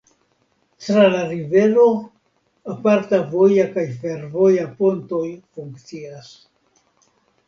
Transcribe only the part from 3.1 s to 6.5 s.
voja kaj fervoja pontoj funkcias.